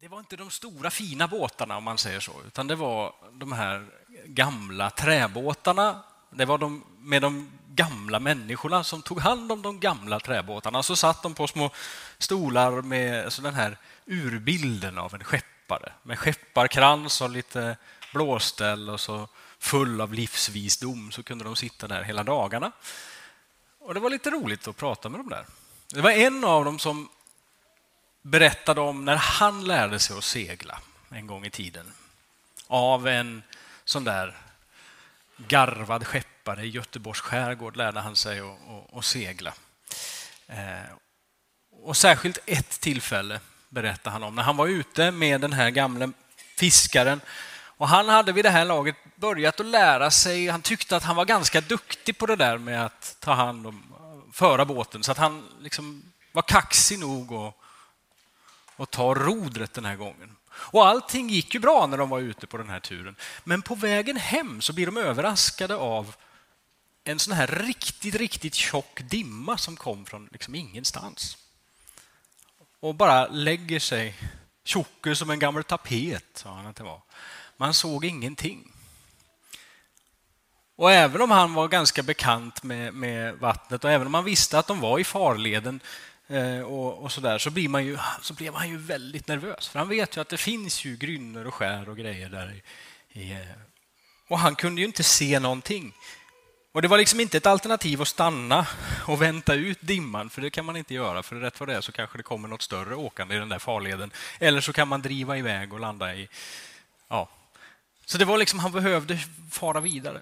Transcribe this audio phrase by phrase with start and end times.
[0.00, 3.52] det var inte de stora fina båtarna om man säger så, utan det var de
[3.52, 3.86] här
[4.24, 6.02] gamla träbåtarna.
[6.30, 10.82] Det var de med de gamla människorna som tog hand om de gamla träbåtarna.
[10.82, 11.70] Så satt de på små
[12.18, 13.76] stolar med så den här
[14.06, 17.76] urbilden av en skeppare med skepparkrans och lite
[18.12, 19.28] blåställ och så
[19.58, 22.72] full av livsvisdom så kunde de sitta där hela dagarna.
[23.80, 25.46] Och Det var lite roligt att prata med dem där.
[25.94, 27.08] Det var en av dem som
[28.22, 30.78] berättade om när han lärde sig att segla
[31.08, 31.92] en gång i tiden.
[32.66, 33.42] Av en
[33.84, 34.36] sån där
[35.36, 39.54] garvad skeppare i Göteborgs skärgård lärde han sig att, att, att segla.
[40.46, 40.92] Eh,
[41.82, 46.12] och särskilt ett tillfälle berättade han om när han var ute med den här gamle
[46.56, 47.20] fiskaren.
[47.80, 51.16] Och han hade vid det här laget börjat att lära sig, han tyckte att han
[51.16, 53.82] var ganska duktig på det där med att ta hand om,
[54.32, 56.02] föra båten, så att han liksom
[56.32, 57.54] var kaxig nog att
[58.80, 60.36] och ta rodret den här gången.
[60.50, 63.16] Och allting gick ju bra när de var ute på den här turen.
[63.44, 66.16] Men på vägen hem så blir de överraskade av
[67.04, 71.38] en sån här riktigt, riktigt tjock dimma som kom från liksom ingenstans.
[72.80, 74.14] Och bara lägger sig
[74.64, 77.02] tjocker som en gammal tapet, sa han att det var.
[77.56, 78.72] Man såg ingenting.
[80.76, 84.58] Och även om han var ganska bekant med, med vattnet och även om man visste
[84.58, 85.80] att de var i farleden
[86.30, 89.68] Eh, och, och så där, så blir man ju, så blir man ju väldigt nervös.
[89.68, 92.62] För han vet ju att det finns ju grynnor och skär och grejer där.
[93.12, 93.38] I, eh,
[94.28, 95.94] och han kunde ju inte se någonting.
[96.72, 98.66] Och det var liksom inte ett alternativ att stanna
[99.06, 101.22] och vänta ut dimman, för det kan man inte göra.
[101.22, 103.58] För rätt vad det är så kanske det kommer något större åkande i den där
[103.58, 104.10] farleden.
[104.38, 106.28] Eller så kan man driva iväg och landa i...
[107.08, 107.28] Ja.
[108.06, 109.18] Så det var liksom, han behövde
[109.50, 110.20] fara vidare.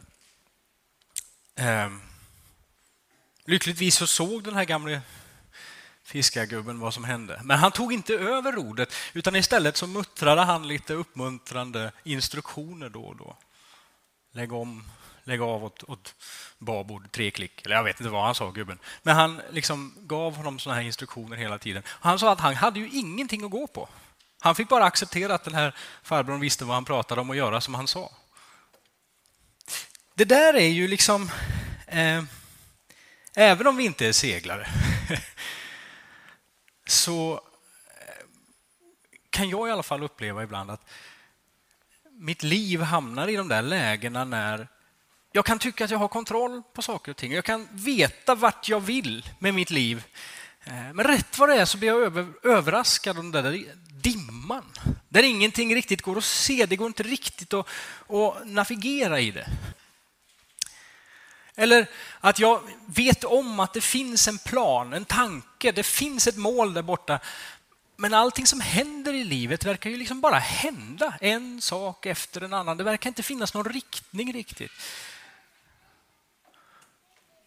[1.56, 2.00] Ehm,
[3.44, 5.00] lyckligtvis så såg den här gamle
[6.08, 7.40] fiskargubben vad som hände.
[7.44, 13.02] Men han tog inte över rodret utan istället så muttrade han lite uppmuntrande instruktioner då
[13.02, 13.36] och då.
[14.32, 14.84] Lägg om,
[15.24, 16.14] lägg av åt, åt
[16.58, 17.66] babord, tre klick.
[17.66, 18.78] Eller jag vet inte vad han sa, gubben.
[19.02, 21.82] Men han liksom gav honom såna här instruktioner hela tiden.
[21.86, 23.88] Han sa att han hade ju ingenting att gå på.
[24.40, 27.60] Han fick bara acceptera att den här farbrorn visste vad han pratade om och göra
[27.60, 28.12] som han sa.
[30.14, 31.30] Det där är ju liksom...
[31.86, 32.22] Eh,
[33.34, 34.68] även om vi inte är seglare
[36.88, 37.32] så
[38.00, 38.26] eh,
[39.30, 40.90] kan jag i alla fall uppleva ibland att
[42.12, 44.68] mitt liv hamnar i de där lägena när
[45.32, 47.32] jag kan tycka att jag har kontroll på saker och ting.
[47.32, 50.04] Jag kan veta vart jag vill med mitt liv.
[50.64, 54.72] Eh, men rätt vad det är så blir jag över, överraskad av den där dimman.
[55.08, 56.66] Där ingenting riktigt går att se.
[56.66, 57.68] Det går inte riktigt att,
[58.08, 59.48] att navigera i det.
[61.60, 61.86] Eller
[62.20, 66.74] att jag vet om att det finns en plan, en tanke, det finns ett mål
[66.74, 67.20] där borta.
[67.96, 72.52] Men allting som händer i livet verkar ju liksom bara hända, en sak efter en
[72.52, 72.76] annan.
[72.76, 74.70] Det verkar inte finnas någon riktning riktigt.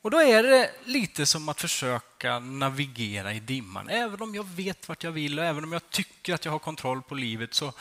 [0.01, 3.89] Och då är det lite som att försöka navigera i dimman.
[3.89, 6.59] Även om jag vet vart jag vill och även om jag tycker att jag har
[6.59, 7.73] kontroll på livet så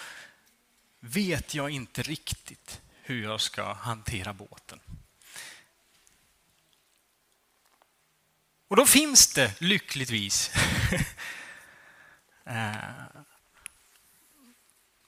[1.00, 4.80] vet jag inte riktigt hur jag ska hantera båten.
[8.70, 10.50] Och då finns det lyckligtvis
[12.44, 12.75] eh,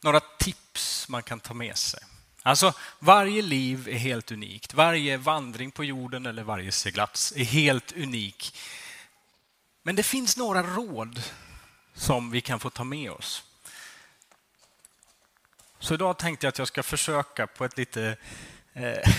[0.02, 2.00] några tips man kan ta med sig.
[2.42, 4.74] Alltså, varje liv är helt unikt.
[4.74, 8.58] Varje vandring på jorden eller varje seglats är helt unik.
[9.82, 11.22] Men det finns några råd
[11.94, 13.44] som vi kan få ta med oss.
[15.78, 18.16] Så idag tänkte jag att jag ska försöka på ett lite,
[18.72, 19.12] eh,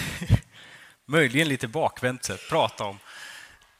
[1.05, 2.99] möjligen lite bakvänt sätt, prata om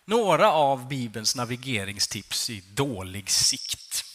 [0.06, 4.06] några av Bibelns navigeringstips i dålig sikt.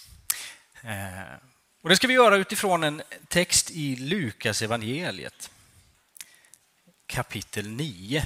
[0.82, 1.34] Eh,
[1.82, 5.50] och det ska vi göra utifrån en text i Lukas evangeliet
[7.08, 8.24] kapitel 9.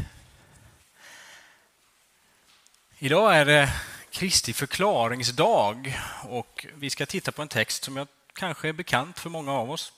[2.99, 3.73] Idag är det
[4.11, 9.31] Kristi förklaringsdag och vi ska titta på en text som jag kanske är bekant för
[9.31, 9.93] många av oss.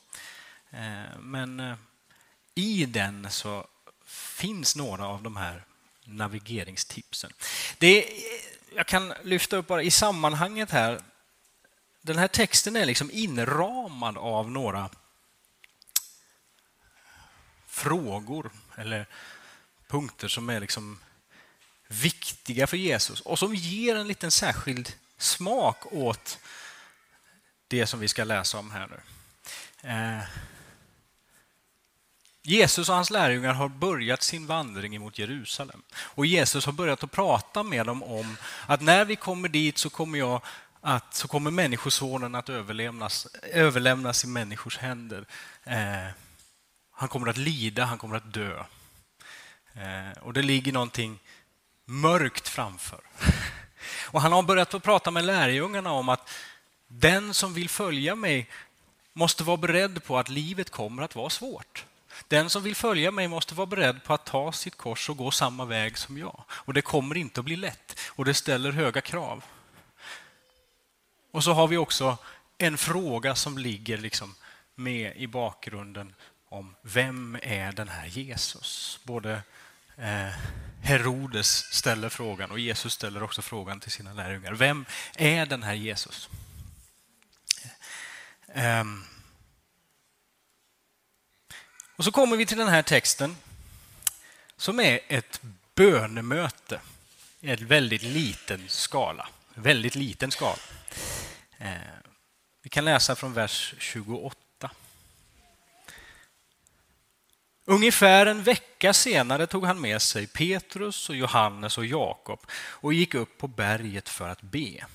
[0.71, 1.75] Eh, men eh,
[2.55, 3.67] i den så
[4.07, 5.65] finns några av de här
[6.05, 7.33] navigeringstipsen.
[7.79, 8.21] Det är,
[8.77, 11.01] jag kan lyfta upp bara i sammanhanget här.
[12.03, 14.91] Den här texten är liksom inramad av några
[17.67, 19.07] frågor eller
[19.87, 20.99] punkter som är liksom
[21.89, 26.39] viktiga för Jesus och som ger en liten särskild smak åt
[27.69, 29.01] det som vi ska läsa om här nu.
[29.91, 30.23] Eh,
[32.47, 35.83] Jesus och hans lärjungar har börjat sin vandring mot Jerusalem.
[35.95, 38.37] Och Jesus har börjat att prata med dem om
[38.67, 40.41] att när vi kommer dit så kommer jag
[40.81, 45.25] att så kommer Människosonen att överlämnas, överlämnas i människors händer.
[45.65, 46.09] Eh,
[46.91, 48.65] han kommer att lida, han kommer att dö.
[49.75, 51.19] Eh, och det ligger någonting
[51.85, 53.01] mörkt framför.
[54.05, 56.31] Och han har börjat att prata med lärjungarna om att
[56.89, 58.51] den som vill följa mig
[59.13, 61.85] måste vara beredd på att livet kommer att vara svårt.
[62.29, 65.31] Den som vill följa mig måste vara beredd på att ta sitt kors och gå
[65.31, 66.45] samma väg som jag.
[66.51, 69.45] Och det kommer inte att bli lätt och det ställer höga krav.
[71.31, 72.19] Och så har vi också
[72.59, 74.35] en fråga som ligger liksom
[74.75, 76.15] med i bakgrunden
[76.49, 79.01] om vem är den här Jesus?
[79.03, 79.43] Både
[79.97, 80.35] eh,
[80.83, 84.53] Herodes ställer frågan och Jesus ställer också frågan till sina lärjungar.
[84.53, 84.85] Vem
[85.17, 86.29] är den här Jesus?
[88.55, 89.05] Um,
[91.97, 93.37] och så kommer vi till den här texten
[94.57, 95.41] som är ett
[95.75, 96.81] bönemöte
[97.41, 99.29] i en väldigt liten skala.
[99.55, 100.59] Väldigt liten skala.
[101.59, 101.75] Eh,
[102.63, 104.71] vi kan läsa från vers 28.
[107.65, 113.15] Ungefär en vecka senare tog han med sig Petrus, och Johannes och Jakob och gick
[113.15, 114.87] upp på berget för att be.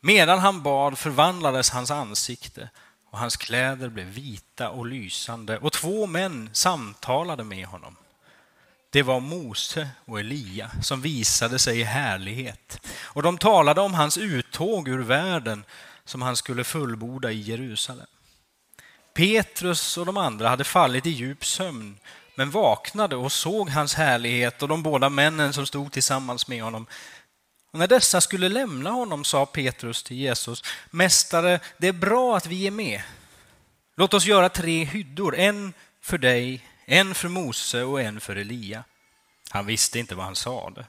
[0.00, 2.70] Medan han bad förvandlades hans ansikte
[3.10, 7.96] och hans kläder blev vita och lysande och två män samtalade med honom.
[8.90, 14.18] Det var Mose och Elia som visade sig i härlighet och de talade om hans
[14.18, 15.64] uttåg ur världen
[16.04, 18.06] som han skulle fullborda i Jerusalem.
[19.14, 21.98] Petrus och de andra hade fallit i djup sömn
[22.34, 26.86] men vaknade och såg hans härlighet och de båda männen som stod tillsammans med honom.
[27.70, 32.46] Och när dessa skulle lämna honom sa Petrus till Jesus, Mästare, det är bra att
[32.46, 33.02] vi är med.
[33.96, 38.84] Låt oss göra tre hyddor, en för dig, en för Mose och en för Elia.
[39.50, 40.86] Han visste inte vad han sade.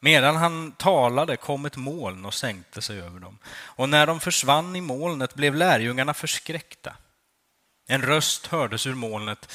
[0.00, 3.38] Medan han talade kom ett moln och sänkte sig över dem.
[3.48, 6.96] Och när de försvann i molnet blev lärjungarna förskräckta.
[7.86, 9.52] En röst hördes ur molnet.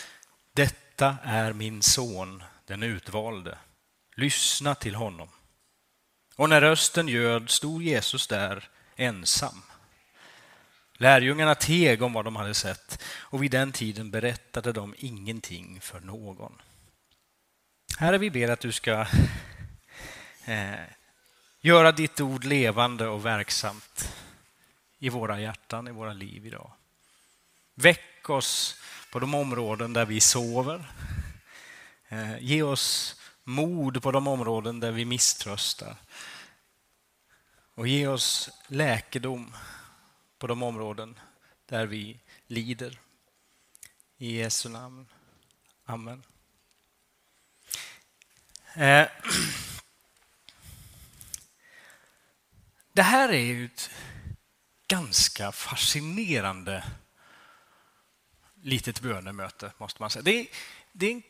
[0.54, 3.58] Detta är min son, den utvalde.
[4.16, 5.30] Lyssna till honom.
[6.36, 9.62] Och när rösten ljöd stod Jesus där ensam.
[10.94, 16.00] Lärjungarna teg om vad de hade sett och vid den tiden berättade de ingenting för
[16.00, 16.62] någon.
[17.98, 19.06] Herre, vi ber att du ska
[20.46, 20.74] eh,
[21.62, 24.14] göra ditt ord levande och verksamt
[25.00, 26.72] i våra hjärtan, i våra liv idag.
[27.76, 28.82] Väck oss
[29.12, 30.92] på de områden där vi sover.
[32.10, 33.16] Eh, ge oss
[33.46, 35.96] mod på de områden där vi misströstar.
[37.74, 39.56] Och ge oss läkedom
[40.38, 41.20] på de områden
[41.66, 43.00] där vi lider.
[44.18, 45.08] I Jesu namn.
[45.86, 46.24] Amen.
[48.74, 49.08] Eh,
[52.94, 53.90] det här är ju ett
[54.88, 56.84] ganska fascinerande
[58.62, 60.24] litet bönemöte, måste man säga.
[60.24, 60.48] Det är,
[60.92, 61.24] det är en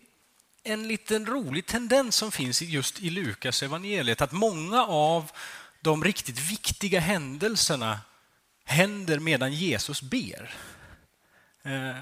[0.66, 5.32] en liten rolig tendens som finns just i Lukas evangeliet att många av
[5.82, 8.00] de riktigt viktiga händelserna
[8.66, 10.54] händer medan Jesus ber.
[11.64, 11.96] Eh,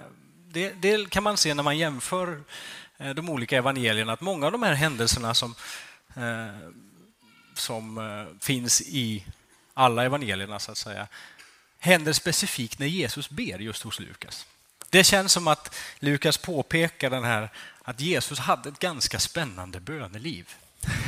[0.47, 2.43] det, det, kan man se när man jämför
[2.97, 5.55] eh, de olika evangelierna, att många av de här händelserna som,
[6.15, 6.69] eh,
[7.53, 7.99] som
[8.41, 9.25] finns i
[9.73, 11.07] alla evangelierna, så att säga,
[11.79, 14.45] händer specifikt när Jesus ber just hos Lukas.
[14.93, 17.49] Det känns som att Lukas påpekar den här,
[17.81, 20.49] att Jesus hade ett ganska spännande böneliv.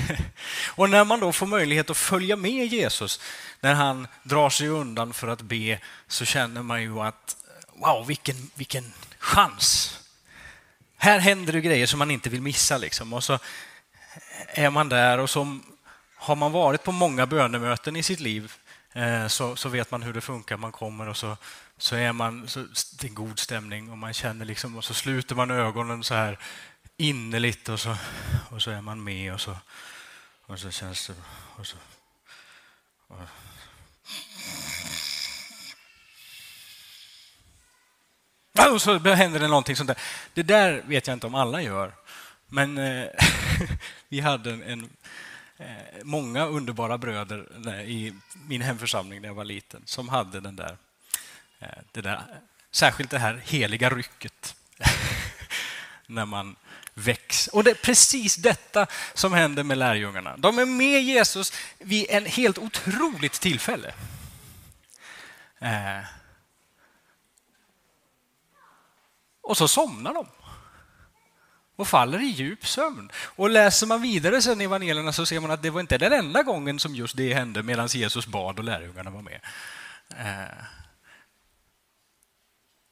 [0.67, 3.19] Och när man då får möjlighet att följa med Jesus
[3.59, 7.37] när han drar sig undan för att be så känner man ju att
[7.73, 9.99] wow, vilken, vilken chans!
[10.97, 12.77] Här händer det grejer som man inte vill missa.
[12.77, 13.13] Liksom.
[13.13, 13.39] Och så
[14.47, 15.59] är man där och så
[16.15, 18.53] har man varit på många bönemöten i sitt liv
[18.93, 20.57] eh, så, så vet man hur det funkar.
[20.57, 21.37] Man kommer och så,
[21.77, 22.65] så är man så,
[22.99, 26.39] det är god stämning och man känner liksom och så sluter man ögonen så här
[26.97, 27.97] innerligt och så,
[28.49, 29.57] och så är man med och så,
[30.45, 31.13] och så känns det...
[31.55, 31.77] Och så,
[33.07, 33.19] och,
[38.73, 39.97] och så händer det någonting sånt där.
[40.33, 41.93] Det där vet jag inte om alla gör.
[42.47, 43.07] Men eh,
[44.09, 44.89] vi hade en, en
[45.57, 48.13] eh, många underbara bröder i
[48.47, 50.77] min hemförsamling när jag var liten som hade den där,
[51.65, 52.23] Eh, det där
[52.71, 54.55] särskilt det här heliga rycket.
[56.07, 56.55] när man
[56.93, 57.47] väcks.
[57.47, 60.37] Och det är precis detta som händer med lärjungarna.
[60.37, 63.93] De är med Jesus vid en helt otroligt tillfälle.
[65.59, 65.99] Eh.
[69.41, 70.27] Och så somnar de.
[71.75, 73.11] och faller i djup sömn.
[73.15, 76.13] Och läser man vidare sen i evangelierna så ser man att det var inte den
[76.13, 79.39] enda gången som just det hände medan Jesus bad och lärjungarna var med.
[80.09, 80.65] Eh,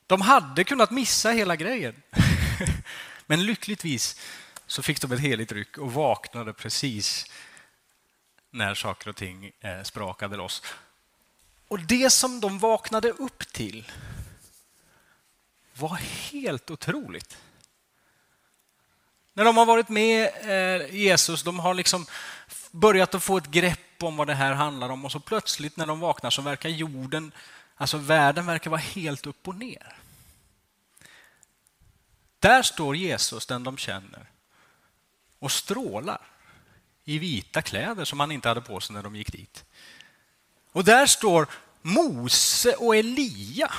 [0.08, 2.02] de hade kunnat missa hela grejen.
[3.26, 4.20] Men lyckligtvis
[4.68, 7.26] så fick de ett heligt ryck och vaknade precis
[8.52, 10.64] när saker och ting eh, sprakade loss.
[11.68, 13.92] Och det som de vaknade upp till
[15.74, 16.00] var
[16.32, 17.38] helt otroligt.
[19.34, 22.06] När de har varit med eh, Jesus, de har liksom
[22.72, 25.86] börjat att få ett grepp om vad det här handlar om och så plötsligt när
[25.86, 27.32] de vaknar så verkar jorden,
[27.76, 29.96] alltså världen verkar vara helt upp och ner.
[32.40, 34.30] Där står Jesus, den de känner,
[35.40, 36.22] och strålar
[37.04, 39.66] i vita kläder som han inte hade på sig när de gick dit.
[40.72, 41.48] Och där står
[41.82, 43.74] Mose och Elia.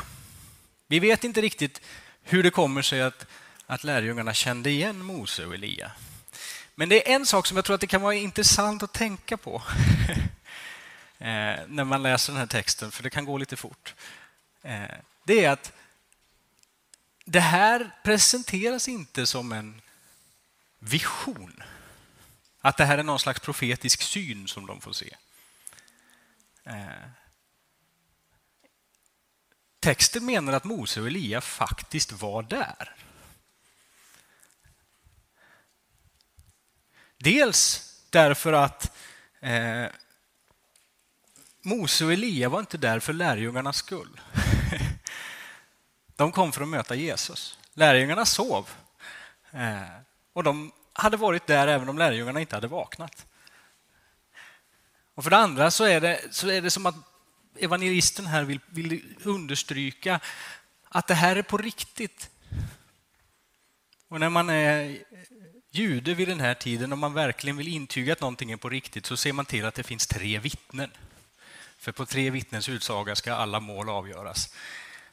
[0.86, 1.80] Vi vet inte riktigt
[2.22, 3.26] hur det kommer sig att,
[3.66, 5.92] att lärjungarna kände igen Mose och Elia.
[6.74, 9.36] Men det är en sak som jag tror att det kan vara intressant att tänka
[9.36, 9.62] på
[11.24, 13.94] Eh, när man läser den här texten, för det kan gå lite fort.
[14.62, 15.72] Eh, det är att
[17.24, 19.80] det här presenteras inte som en
[20.78, 21.62] vision.
[22.60, 25.16] Att det här är någon slags profetisk syn som de får se.
[26.64, 27.08] Eh,
[29.80, 32.94] texten menar att Mose och Elia faktiskt var där.
[37.16, 38.96] Dels därför att
[39.40, 39.86] eh,
[41.66, 44.20] Mose och Elia var inte där för lärjungarnas skull.
[46.16, 47.58] De kom för att möta Jesus.
[47.74, 48.68] Lärjungarna sov.
[49.50, 49.82] Eh,
[50.32, 53.26] och de hade varit där även om lärjungarna inte hade vaknat.
[55.14, 56.94] Och för det andra så är det, så är det som att
[57.56, 60.20] evangelisten här vill, vill understryka
[60.88, 62.30] att det här är på riktigt.
[64.08, 64.98] Och när man är
[65.70, 69.06] jude vid den här tiden, om man verkligen vill intyga att någonting är på riktigt,
[69.06, 70.90] så ser man till att det finns tre vittnen.
[71.84, 74.54] För på tre vittnens utsaga ska alla mål avgöras.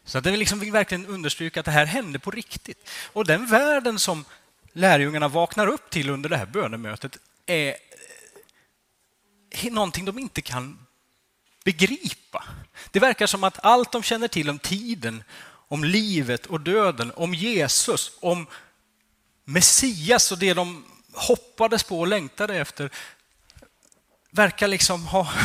[0.05, 2.89] Så att det liksom vill verkligen understryka att det här hände på riktigt.
[3.13, 4.25] Och den världen som
[4.73, 7.75] lärjungarna vaknar upp till under det här bönemötet är
[9.49, 10.85] eh, någonting de inte kan
[11.63, 12.43] begripa.
[12.91, 15.23] Det verkar som att allt de känner till om tiden,
[15.67, 18.47] om livet och döden, om Jesus, om
[19.43, 22.89] Messias och det de hoppades på och längtade efter
[24.29, 25.33] verkar liksom ha...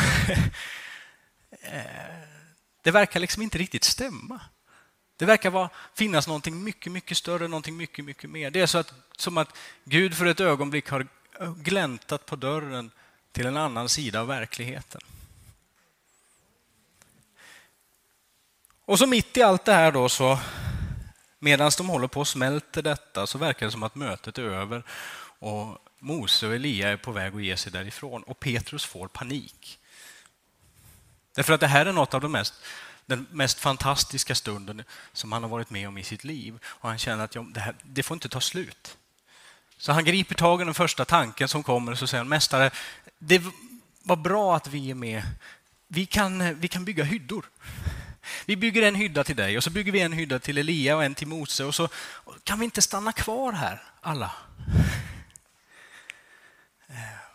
[1.51, 1.81] Eh,
[2.81, 4.41] det verkar liksom inte riktigt stämma.
[5.17, 8.51] Det verkar vara, finnas någonting mycket, mycket större, någonting mycket, mycket mer.
[8.51, 11.07] Det är så att, som att Gud för ett ögonblick har
[11.39, 12.91] eh, gläntat på dörren
[13.31, 15.01] till en annan sida av verkligheten.
[18.85, 20.39] Och så mitt i allt det här då så
[21.39, 24.83] medan de håller på och smälter detta så verkar det som att mötet är över
[25.39, 29.79] och Mose och Elia är på väg att ge sig därifrån och Petrus får panik.
[31.37, 32.53] Därför att det här är något av de mest,
[33.05, 36.97] den mest fantastiska stunden som han har varit med om i sitt liv och han
[36.97, 38.97] känner att det, här, det får inte ta slut.
[39.77, 42.71] Så han griper tag i den första tanken som kommer och så säger han, Mästare,
[43.19, 43.43] det
[44.03, 45.23] var bra att vi är med.
[45.87, 47.45] Vi kan, vi kan bygga hyddor.
[48.45, 51.03] Vi bygger en hydda till dig och så bygger vi en hydda till Elia och
[51.03, 51.89] en till Mose och så
[52.43, 54.31] kan vi inte stanna kvar här alla.
[56.89, 57.26] Eh,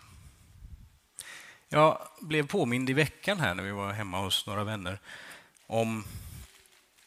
[1.75, 4.99] jag blev påmind i veckan här när vi var hemma hos några vänner
[5.67, 6.05] om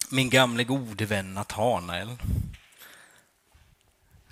[0.09, 2.17] min gamle gode vän Natanael.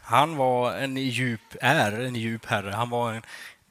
[0.01, 2.71] Han var en djup, är en djup herre.
[2.71, 3.23] Han var en,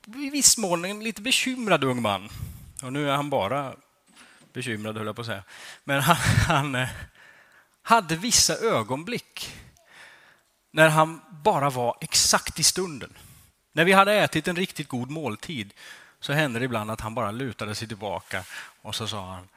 [0.06, 2.28] i viss mån en lite bekymrad ung man.
[2.82, 3.74] Och nu är han bara
[4.52, 5.44] bekymrad, höll jag på att säga.
[5.84, 6.16] Men han,
[6.46, 6.88] han eh,
[7.82, 9.54] hade vissa ögonblick
[10.70, 13.18] när han bara var exakt i stunden.
[13.72, 15.74] När vi hade ätit en riktigt god måltid
[16.22, 18.44] så hände det ibland att han bara lutade sig tillbaka
[18.82, 19.48] och så sa han,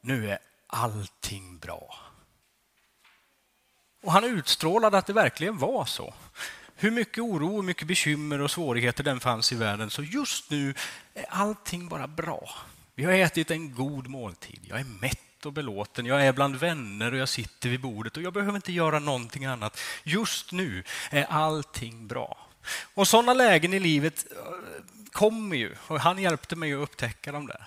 [0.00, 1.96] nu är allting bra.
[4.02, 6.14] Och han utstrålade att det verkligen var så.
[6.76, 10.74] Hur mycket oro, hur mycket bekymmer och svårigheter den fanns i världen, så just nu
[11.14, 12.50] är allting bara bra.
[12.94, 14.60] Vi har ätit en god måltid.
[14.68, 16.06] Jag är mätt och belåten.
[16.06, 19.44] Jag är bland vänner och jag sitter vid bordet och jag behöver inte göra någonting
[19.44, 19.80] annat.
[20.02, 22.49] Just nu är allting bra.
[22.94, 27.46] Och sådana lägen i livet eh, kommer ju och han hjälpte mig att upptäcka dem
[27.46, 27.66] där.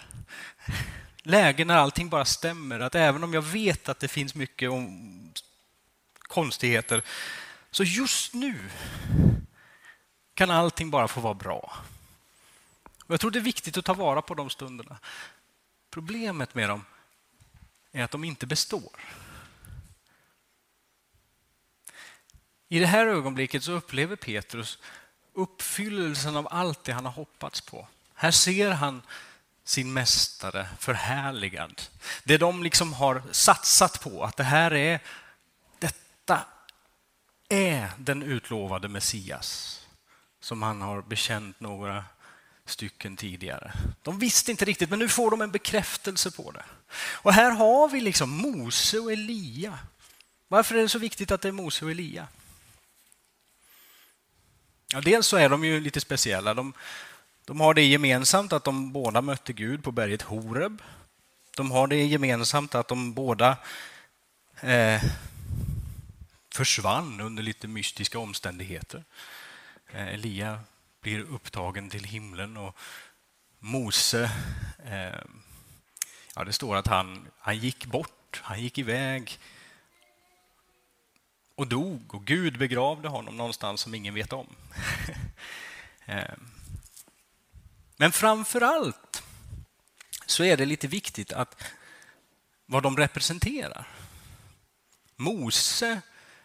[1.24, 5.34] Lägen när allting bara stämmer, att även om jag vet att det finns mycket om
[6.18, 7.02] konstigheter,
[7.72, 8.60] så just nu
[10.34, 11.74] kan allting bara få vara bra.
[13.06, 14.98] Och jag tror det är viktigt att ta vara på de stunderna.
[15.90, 16.86] Problemet med dem
[17.92, 18.92] är att de inte består.
[22.74, 24.78] I det här ögonblicket så upplever Petrus
[25.34, 27.88] uppfyllelsen av allt det han har hoppats på.
[28.14, 29.02] Här ser han
[29.64, 31.82] sin mästare förhärligad.
[32.24, 35.00] Det de liksom har satsat på, att det här är,
[35.80, 36.46] detta
[37.50, 39.82] är den utlovade Messias
[40.40, 42.06] som han har bekänt några
[42.66, 43.74] stycken tidigare.
[44.02, 46.64] De visste inte riktigt, men nu får de en bekräftelse på det.
[46.96, 49.80] Och här har vi liksom Mose och Elia.
[50.48, 52.28] Varför är det så viktigt att det är Mose och Elia?
[54.94, 56.54] Ja, dels så är de ju lite speciella.
[56.54, 56.74] De,
[57.46, 60.82] de har det gemensamt att de båda mötte Gud på berget Horeb.
[61.56, 63.58] De har det gemensamt att de båda
[64.62, 65.04] eh,
[66.52, 69.04] försvann under lite mystiska omständigheter.
[69.94, 70.60] Eh, Elia
[71.02, 72.78] blir upptagen till himlen och
[73.60, 74.32] Mose,
[74.86, 75.22] eh,
[76.36, 79.40] ja, det står att han, han gick bort, han gick iväg
[81.56, 84.48] och dog och Gud begravde honom någonstans som ingen vet om.
[86.06, 86.34] Eh.
[87.98, 89.24] Men framför allt
[90.26, 91.64] så är det lite viktigt att
[92.66, 93.88] vad de representerar.
[95.16, 96.02] Mose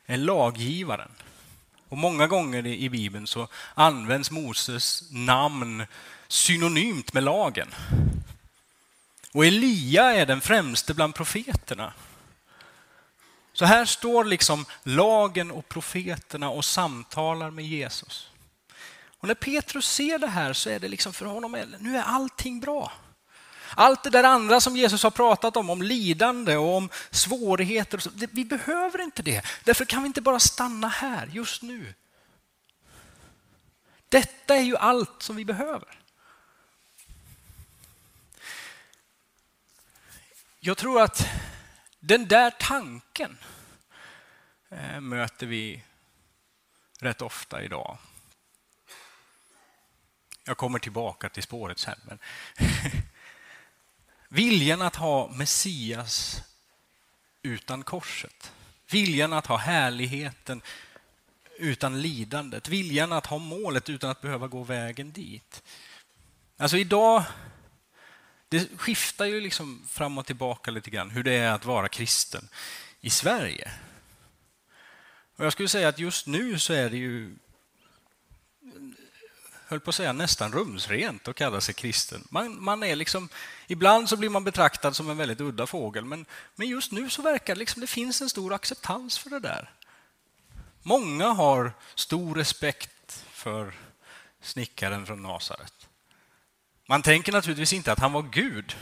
[0.07, 1.11] är laggivaren.
[1.88, 5.87] Och Många gånger i Bibeln så används Moses namn
[6.29, 7.75] synonymt med lagen.
[9.33, 11.93] Och Elia är den främste bland profeterna.
[13.59, 18.31] Så här står liksom lagen och profeterna och samtalar med Jesus.
[19.19, 22.61] Och när Petrus ser det här så är det liksom för honom, nu är allting
[22.61, 22.93] bra.
[23.75, 28.45] Allt det där andra som Jesus har pratat om, om lidande och om svårigheter, vi
[28.45, 29.43] behöver inte det.
[29.65, 31.95] Därför kan vi inte bara stanna här just nu.
[34.09, 35.99] Detta är ju allt som vi behöver.
[40.61, 41.29] Jag tror att
[42.00, 43.38] den där tanken
[44.69, 45.85] eh, möter vi
[47.00, 47.99] rätt ofta idag.
[50.45, 51.99] Jag kommer tillbaka till spåret sen.
[52.02, 52.19] Men
[54.28, 56.43] Viljan att ha Messias
[57.43, 58.52] utan korset.
[58.90, 60.62] Viljan att ha härligheten
[61.59, 62.68] utan lidandet.
[62.68, 65.62] Viljan att ha målet utan att behöva gå vägen dit.
[66.57, 67.25] Alltså idag,
[68.48, 72.48] det skiftar ju liksom fram och tillbaka lite grann hur det är att vara kristen
[73.00, 73.70] i Sverige.
[75.37, 77.37] Och jag skulle säga att just nu så är det ju
[79.68, 82.28] höll på att säga nästan rumsrent att kalla sig kristen.
[82.30, 83.28] Man, man, är liksom,
[83.66, 87.22] ibland så blir man betraktad som en väldigt udda fågel, men, men just nu så
[87.22, 89.70] verkar det liksom det finns en stor acceptans för det där.
[90.82, 93.74] Många har stor respekt för
[94.40, 95.88] snickaren från Nasaret.
[96.90, 98.77] Man tänker naturligtvis inte att han var Gud.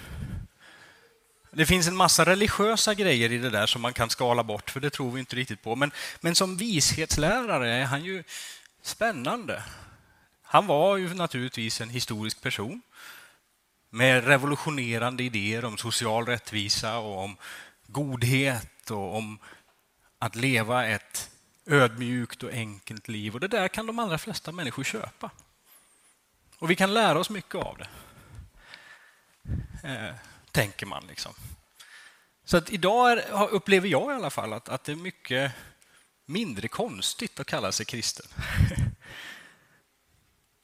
[1.51, 4.81] Det finns en massa religiösa grejer i det där som man kan skala bort, för
[4.81, 5.77] det tror vi inte riktigt på.
[5.77, 8.25] Men, men som vishetslärare är han ju
[8.83, 9.63] spännande.
[10.43, 12.83] Han var ju naturligtvis en historisk person
[13.91, 17.37] med revolutionerande idéer om social rättvisa och om
[17.87, 19.39] godhet och om
[20.19, 21.31] att leva ett
[21.67, 23.35] ödmjukt och enkelt liv.
[23.35, 25.31] Och Det där kan de allra flesta människor köpa.
[26.59, 27.89] Och vi kan lära oss mycket av det.
[29.89, 30.15] Eh,
[30.53, 31.07] tänker man.
[31.07, 31.35] liksom.
[32.45, 35.53] Så att idag är, upplever jag i alla fall att, att det är mycket
[36.27, 38.27] mindre konstigt att kalla sig kristen.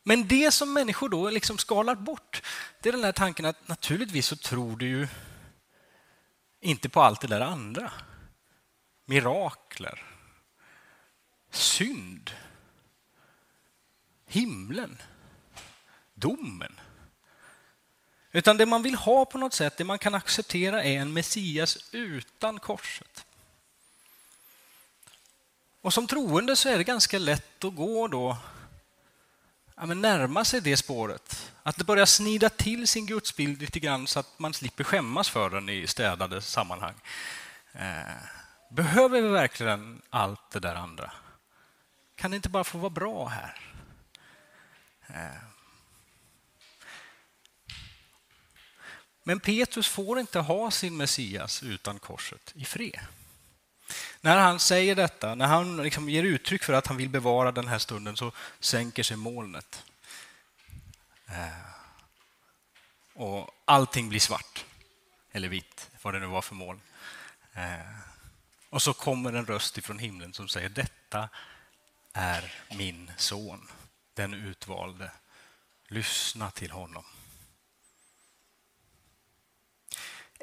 [0.02, 2.42] Men det som människor då liksom skalar bort,
[2.80, 5.08] det är den här tanken att naturligtvis så tror du ju
[6.60, 7.92] inte på allt det där andra.
[9.04, 10.02] Mirakler,
[11.50, 12.30] synd,
[14.26, 15.02] himlen,
[16.22, 16.80] domen.
[18.32, 21.88] Utan det man vill ha på något sätt, det man kan acceptera är en Messias
[21.92, 23.26] utan korset.
[25.80, 28.36] Och som troende så är det ganska lätt att gå då
[29.76, 31.52] ja, men närma sig det spåret.
[31.62, 35.50] Att det börjar snida till sin gudsbild lite grann så att man slipper skämmas för
[35.50, 36.94] den i städade sammanhang.
[37.72, 38.14] Eh,
[38.70, 41.12] behöver vi verkligen allt det där andra?
[42.14, 43.60] Kan det inte bara få vara bra här?
[45.06, 45.51] Eh,
[49.22, 53.00] Men Petrus får inte ha sin Messias utan korset i fred.
[54.20, 57.68] När han säger detta, när han liksom ger uttryck för att han vill bevara den
[57.68, 59.84] här stunden så sänker sig molnet.
[61.26, 61.72] Eh,
[63.14, 64.64] och allting blir svart,
[65.32, 66.80] eller vitt, vad det nu var för moln.
[67.54, 67.80] Eh,
[68.70, 71.28] och så kommer en röst ifrån himlen som säger detta
[72.12, 73.68] är min son,
[74.14, 75.10] den utvalde.
[75.88, 77.04] Lyssna till honom.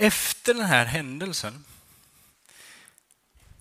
[0.02, 1.66] Efter den här händelsen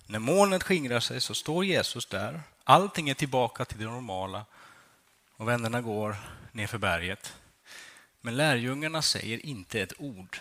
[0.06, 2.42] När molnet skingrar sig så står Jesus där.
[2.64, 4.44] Allting är tillbaka till det normala
[5.36, 6.16] och vännerna går
[6.52, 7.34] nerför berget.
[8.20, 10.38] Men lärjungarna säger inte ett ord.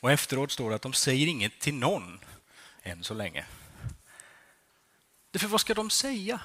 [0.00, 2.20] Och efteråt står det att de säger inget till någon
[2.82, 3.46] än så länge.
[5.30, 6.40] Därför vad ska de säga?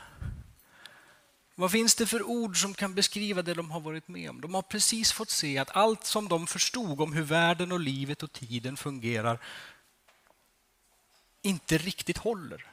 [1.55, 4.41] Vad finns det för ord som kan beskriva det de har varit med om?
[4.41, 8.23] De har precis fått se att allt som de förstod om hur världen och livet
[8.23, 9.39] och tiden fungerar
[11.41, 12.65] inte riktigt håller.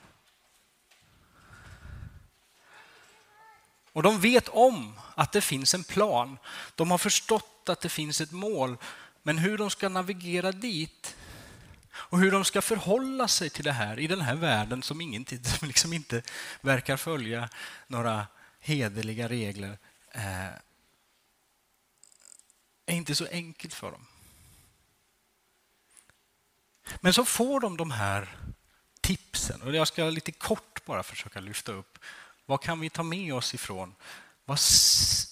[3.92, 6.38] Och de vet om att det finns en plan.
[6.74, 8.76] De har förstått att det finns ett mål.
[9.22, 11.16] Men hur de ska navigera dit
[11.92, 15.26] och hur de ska förhålla sig till det här i den här världen som, ingen,
[15.44, 16.22] som liksom inte
[16.60, 17.48] verkar följa
[17.86, 18.26] några
[18.60, 19.78] hederliga regler
[20.12, 20.46] eh,
[22.86, 24.06] är inte så enkelt för dem.
[27.00, 28.36] Men så får de de här
[29.00, 31.98] tipsen och jag ska lite kort bara försöka lyfta upp
[32.46, 33.94] vad kan vi ta med oss ifrån?
[34.44, 34.58] Vad,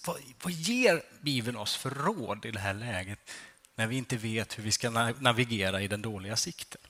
[0.06, 3.30] vad, vad ger Bibeln oss för råd i det här läget
[3.74, 6.80] när vi inte vet hur vi ska navigera i den dåliga sikten?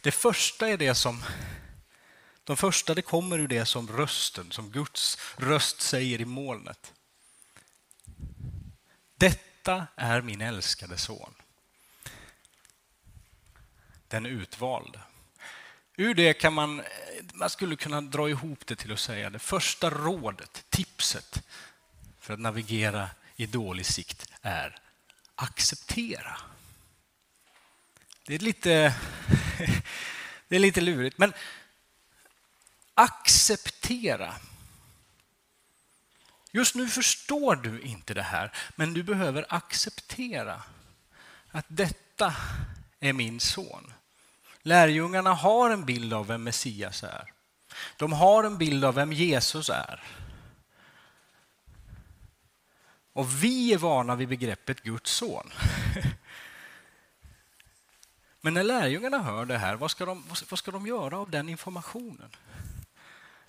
[0.00, 1.22] Det första är det som
[2.44, 6.92] de första det kommer ur det som rösten, som Guds röst säger i molnet.
[9.16, 11.34] Detta är min älskade son.
[14.08, 15.00] Den utvalde.
[15.96, 16.82] Ur det kan man,
[17.34, 21.42] man skulle kunna dra ihop det till att säga det första rådet, tipset
[22.20, 24.76] för att navigera i dålig sikt är
[25.34, 26.36] acceptera.
[28.26, 28.70] Det är lite,
[30.48, 31.32] det är lite lurigt, men
[33.00, 34.34] acceptera.
[36.52, 40.62] Just nu förstår du inte det här, men du behöver acceptera
[41.50, 42.34] att detta
[43.00, 43.92] är min son.
[44.62, 47.32] Lärjungarna har en bild av vem Messias är.
[47.96, 50.02] De har en bild av vem Jesus är.
[53.12, 55.52] Och vi är vana vid begreppet Guds son.
[58.40, 61.48] Men när lärjungarna hör det här, vad ska, de, vad ska de göra av den
[61.48, 62.30] informationen?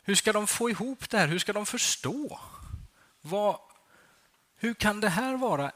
[0.03, 1.27] Hur ska de få ihop det här?
[1.27, 2.39] Hur ska de förstå?
[3.21, 3.59] Vad,
[4.55, 5.71] hur kan det här vara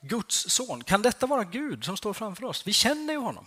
[0.00, 0.84] Guds son?
[0.84, 2.66] Kan detta vara Gud som står framför oss?
[2.66, 3.46] Vi känner ju honom.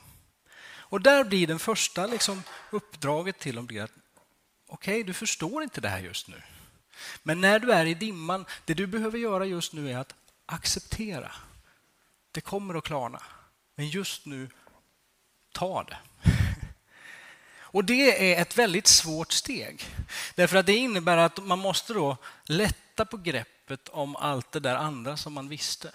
[0.64, 3.92] Och där blir den första liksom, uppdraget till dem blir att
[4.68, 6.42] okej, okay, du förstår inte det här just nu.
[7.24, 11.32] Men när du är i dimman, det du behöver göra just nu är att acceptera.
[12.32, 13.22] Det kommer att klarna.
[13.76, 14.50] Men just nu,
[15.52, 15.98] ta det.
[17.74, 19.86] Och det är ett väldigt svårt steg.
[20.36, 24.76] Därför att det innebär att man måste då lätta på greppet om allt det där
[24.76, 25.92] andra som man visste.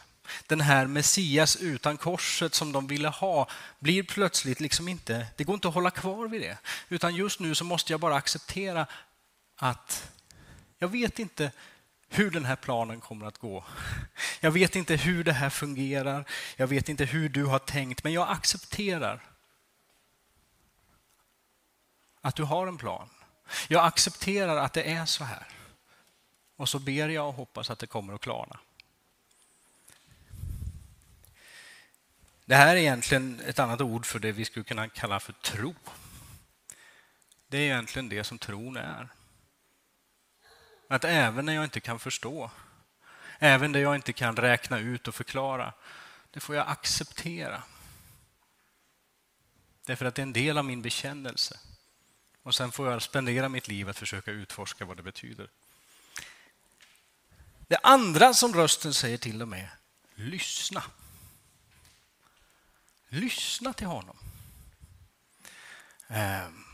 [0.46, 5.54] Den här Messias utan korset som de ville ha blir plötsligt liksom inte, det går
[5.54, 6.58] inte att hålla kvar vid det.
[6.88, 8.86] Utan just nu så måste jag bara acceptera
[9.56, 10.10] att
[10.78, 11.50] jag vet inte
[12.08, 13.64] hur den här planen kommer att gå.
[14.40, 16.24] Jag vet inte hur det här fungerar.
[16.56, 19.22] Jag vet inte hur du har tänkt, men jag accepterar
[22.26, 23.08] att du har en plan.
[23.68, 25.46] Jag accepterar att det är så här.
[26.56, 28.58] Och så ber jag och hoppas att det kommer att klarna.
[32.44, 35.74] Det här är egentligen ett annat ord för det vi skulle kunna kalla för tro.
[37.48, 39.08] Det är egentligen det som tron är.
[40.88, 42.50] Att även när jag inte kan förstå,
[43.38, 45.72] även när jag inte kan räkna ut och förklara,
[46.30, 47.62] det får jag acceptera.
[49.84, 51.58] Därför att det är en del av min bekännelse.
[52.46, 55.48] Och sen får jag spendera mitt liv att försöka utforska vad det betyder.
[57.68, 59.70] Det andra som rösten säger till dem är
[60.14, 60.82] lyssna.
[63.08, 64.16] Lyssna till honom.
[66.08, 66.64] Ehm.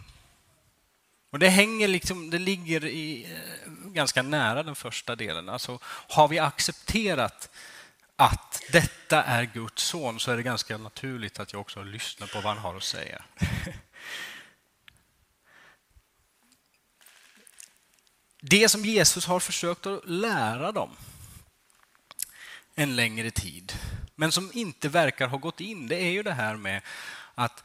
[1.30, 5.48] Och det, hänger liksom, det ligger i, eh, ganska nära den första delen.
[5.48, 7.50] Alltså, har vi accepterat
[8.16, 12.40] att detta är Guds son så är det ganska naturligt att jag också lyssnar på
[12.40, 13.24] vad han har att säga.
[18.44, 20.90] Det som Jesus har försökt att lära dem
[22.74, 23.72] en längre tid,
[24.14, 26.82] men som inte verkar ha gått in, det är ju det här med
[27.34, 27.64] att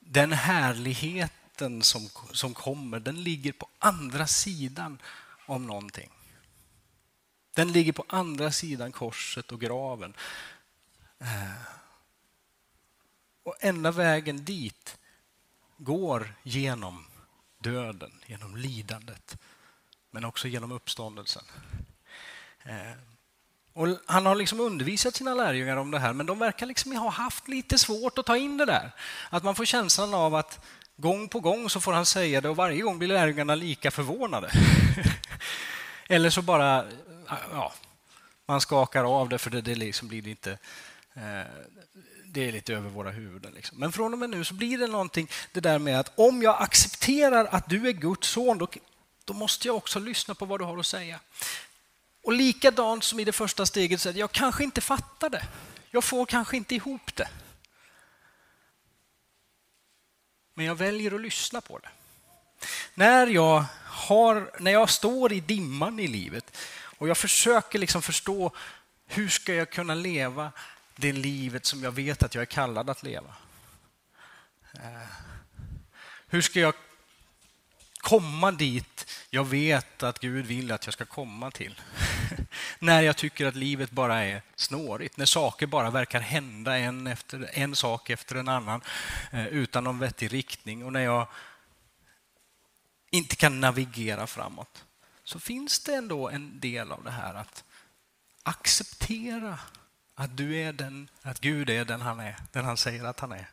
[0.00, 4.98] den härligheten som, som kommer, den ligger på andra sidan
[5.46, 6.10] om någonting.
[7.54, 10.14] Den ligger på andra sidan korset och graven.
[11.18, 11.62] Eh,
[13.42, 14.96] och enda vägen dit
[15.76, 17.06] går genom
[17.58, 19.36] döden, genom lidandet
[20.14, 21.42] men också genom uppståndelsen.
[22.64, 22.92] Eh,
[23.72, 27.10] och han har liksom undervisat sina lärjungar om det här, men de verkar liksom ha
[27.10, 28.90] haft lite svårt att ta in det där.
[29.30, 30.60] Att man får känslan av att
[30.96, 34.50] Gång på gång så får han säga det och varje gång blir lärjungarna lika förvånade.
[36.08, 36.84] Eller så bara,
[37.52, 37.72] ja,
[38.46, 40.58] man skakar av det för det, det liksom blir inte
[41.14, 41.46] eh,
[42.24, 43.52] det är lite över våra huvuden.
[43.54, 43.78] Liksom.
[43.78, 46.62] Men från och med nu så blir det någonting, det där med att om jag
[46.62, 48.68] accepterar att du är Guds son, då,
[49.24, 51.20] då måste jag också lyssna på vad du har att säga.
[52.22, 55.46] Och likadant som i det första steget, så att jag kanske inte fattar det.
[55.90, 57.28] Jag får kanske inte ihop det.
[60.54, 61.88] Men jag väljer att lyssna på det.
[62.94, 66.56] När jag, har, när jag står i dimman i livet
[66.98, 68.52] och jag försöker liksom förstå
[69.06, 70.52] hur ska jag kunna leva
[70.96, 73.34] det livet som jag vet att jag är kallad att leva.
[74.74, 75.08] Eh,
[76.26, 76.74] hur ska jag
[78.04, 81.80] komma dit jag vet att Gud vill att jag ska komma till?
[82.78, 87.50] när jag tycker att livet bara är snårigt, när saker bara verkar hända en, efter,
[87.52, 88.80] en sak efter en annan
[89.32, 91.26] eh, utan någon vettig riktning och när jag
[93.10, 94.84] inte kan navigera framåt
[95.24, 97.64] så finns det ändå en del av det här att
[98.42, 99.58] acceptera
[100.14, 103.32] att, du är den, att Gud är den han är, den han säger att han
[103.32, 103.48] är.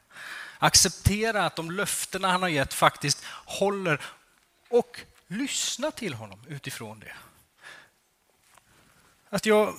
[0.60, 4.02] Acceptera att de löftena han har gett faktiskt håller
[4.72, 7.14] och lyssna till honom utifrån det.
[9.30, 9.76] Att jag,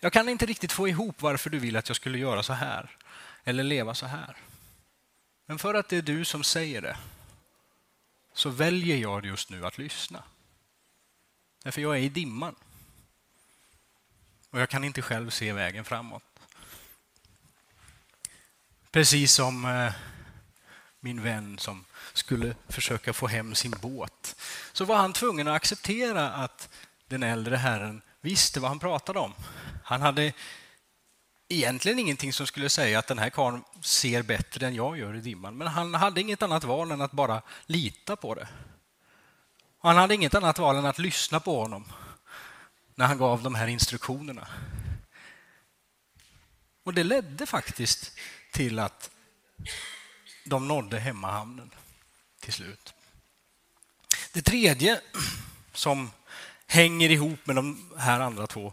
[0.00, 2.96] jag kan inte riktigt få ihop varför du vill att jag skulle göra så här
[3.44, 4.36] eller leva så här.
[5.46, 6.96] Men för att det är du som säger det
[8.32, 10.22] så väljer jag just nu att lyssna.
[11.62, 12.54] Därför jag är i dimman.
[14.50, 16.22] Och jag kan inte själv se vägen framåt.
[18.90, 19.92] Precis som eh,
[21.04, 24.36] min vän som skulle försöka få hem sin båt
[24.72, 26.68] så var han tvungen att acceptera att
[27.08, 29.32] den äldre herren visste vad han pratade om.
[29.84, 30.32] Han hade
[31.48, 35.20] egentligen ingenting som skulle säga att den här karln ser bättre än jag gör i
[35.20, 38.48] dimman, men han hade inget annat val än att bara lita på det.
[39.78, 41.92] Han hade inget annat val än att lyssna på honom
[42.94, 44.48] när han gav de här instruktionerna.
[46.84, 48.18] Och det ledde faktiskt
[48.52, 49.10] till att
[50.44, 51.70] de nådde hemmahamnen
[52.40, 52.94] till slut.
[54.32, 55.00] Det tredje
[55.72, 56.10] som
[56.66, 58.72] hänger ihop med de här andra två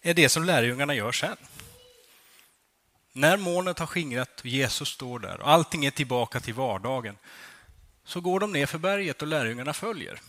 [0.00, 1.36] är det som lärjungarna gör sen.
[3.12, 7.18] När molnet har skingrat och Jesus står där och allting är tillbaka till vardagen
[8.04, 10.20] så går de ner för berget och lärjungarna följer.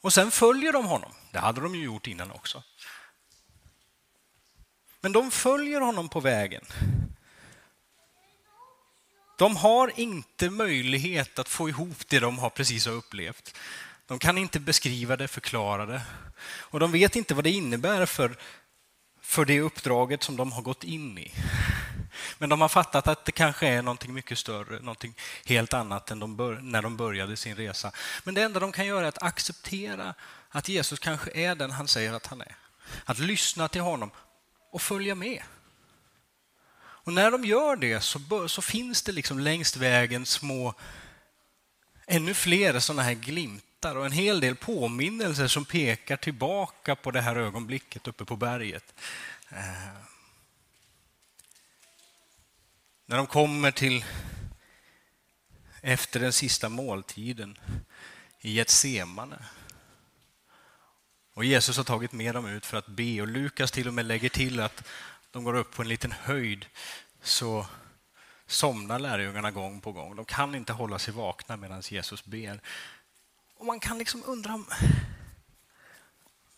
[0.00, 1.12] Och sen följer de honom.
[1.32, 2.62] Det hade de ju gjort innan också.
[5.02, 6.64] Men de följer honom på vägen.
[9.38, 13.56] De har inte möjlighet att få ihop det de har precis har upplevt.
[14.06, 16.02] De kan inte beskriva det, förklara det.
[16.44, 18.36] Och de vet inte vad det innebär för,
[19.20, 21.32] för det uppdraget som de har gått in i.
[22.38, 26.18] Men de har fattat att det kanske är någonting mycket större, någonting helt annat än
[26.18, 27.92] de bör, när de började sin resa.
[28.24, 30.14] Men det enda de kan göra är att acceptera
[30.48, 32.56] att Jesus kanske är den han säger att han är.
[33.04, 34.10] Att lyssna till honom
[34.72, 35.42] och följa med.
[36.76, 40.74] Och när de gör det så, bör, så finns det liksom längs vägen små,
[42.06, 47.20] ännu fler sådana här glimtar och en hel del påminnelser som pekar tillbaka på det
[47.20, 48.94] här ögonblicket uppe på berget.
[49.48, 50.02] Eh,
[53.06, 54.04] när de kommer till
[55.80, 57.58] efter den sista måltiden
[58.40, 59.44] i Getsemane.
[61.34, 64.06] Och Jesus har tagit med dem ut för att be och Lukas till och med
[64.06, 64.84] lägger till att
[65.30, 66.66] de går upp på en liten höjd
[67.22, 67.66] så
[68.46, 70.16] somnar lärjungarna gång på gång.
[70.16, 72.60] De kan inte hålla sig vakna medan Jesus ber.
[73.56, 74.66] Och man kan liksom undra om...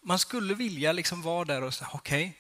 [0.03, 2.33] Man skulle vilja liksom vara där och säga okej, okay,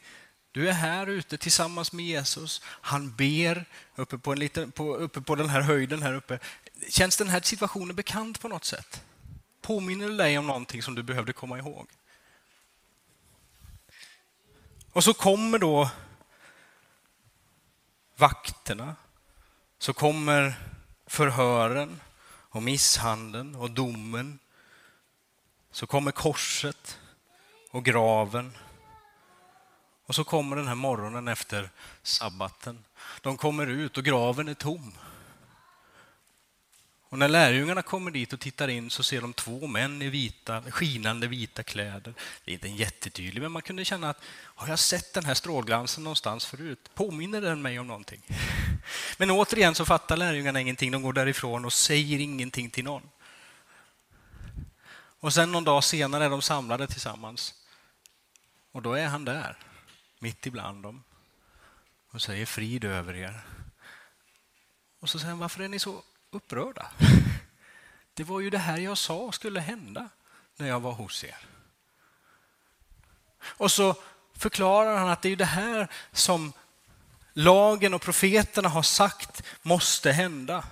[0.52, 2.62] du är här ute tillsammans med Jesus.
[2.64, 6.38] Han ber uppe på, en liten, på, uppe på den här höjden här uppe.
[6.88, 9.02] Känns den här situationen bekant på något sätt?
[9.62, 11.86] Påminner det dig om någonting som du behövde komma ihåg?
[14.94, 15.90] Och så kommer då
[18.16, 18.96] vakterna,
[19.78, 20.54] så kommer
[21.06, 24.38] förhören och misshandeln och domen.
[25.70, 26.98] Så kommer korset
[27.70, 28.56] och graven
[30.06, 31.70] och så kommer den här morgonen efter
[32.02, 32.84] sabbaten.
[33.20, 34.92] De kommer ut och graven är tom.
[37.14, 40.62] Och när lärjungarna kommer dit och tittar in så ser de två män i vita,
[40.62, 42.14] skinande vita kläder.
[42.44, 45.34] Det är inte en jättetydlig, men man kunde känna att har jag sett den här
[45.34, 46.90] strålglansen någonstans förut?
[46.94, 48.22] Påminner den mig om någonting?
[49.18, 50.90] Men återigen så fattar lärjungarna ingenting.
[50.90, 53.10] De går därifrån och säger ingenting till någon.
[55.20, 57.54] Och sen någon dag senare är de samlade tillsammans.
[58.72, 59.58] Och då är han där
[60.18, 61.02] mitt ibland dem.
[62.10, 63.44] och säger frid över er.
[65.00, 66.02] Och så säger han, varför är ni så
[66.34, 66.86] upprörda?
[68.14, 70.08] Det var ju det här jag sa skulle hända
[70.56, 71.46] när jag var hos er.
[73.42, 73.94] Och så
[74.34, 76.52] förklarar han att det är det här som
[77.32, 80.64] lagen och profeterna har sagt måste hända.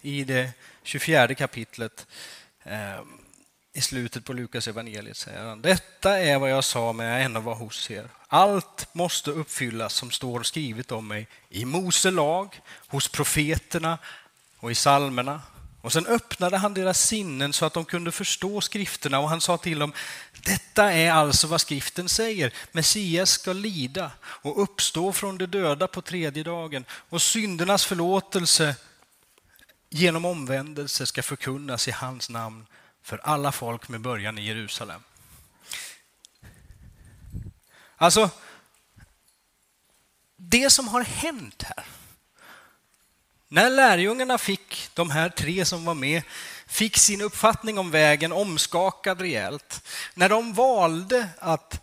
[0.00, 2.06] I det 24 kapitlet
[2.62, 3.21] ehm,
[3.72, 7.40] i slutet på Lukas evangeliet säger han, detta är vad jag sa när jag ännu
[7.40, 8.08] var hos er.
[8.28, 13.98] Allt måste uppfyllas som står skrivet om mig i Mose lag, hos profeterna
[14.58, 15.42] och i salmerna.
[15.80, 19.56] Och sen öppnade han deras sinnen så att de kunde förstå skrifterna och han sa
[19.56, 19.92] till dem,
[20.44, 22.52] detta är alltså vad skriften säger.
[22.72, 28.76] Messias ska lida och uppstå från de döda på tredje dagen och syndernas förlåtelse
[29.90, 32.66] genom omvändelse ska förkunnas i hans namn
[33.02, 35.02] för alla folk med början i Jerusalem.
[37.96, 38.30] Alltså,
[40.36, 41.84] det som har hänt här.
[43.48, 46.22] När lärjungarna fick, de här tre som var med,
[46.66, 49.88] fick sin uppfattning om vägen omskakad rejält.
[50.14, 51.80] När de valde att